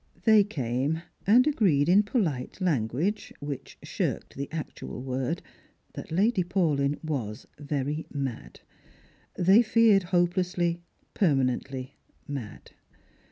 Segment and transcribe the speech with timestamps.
[0.23, 5.43] They came, and agreed in polite language, which shirked the actual word,
[5.93, 8.61] that Lady Paulyn was very mad;
[9.35, 10.81] they feared hopelessly,
[11.13, 12.71] permanently mad.